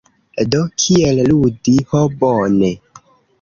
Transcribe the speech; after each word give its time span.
Do. 0.53 0.61
"Kiel 0.83 1.21
ludi". 1.33 1.75
Ho 1.93 2.03
bone. 2.25 2.73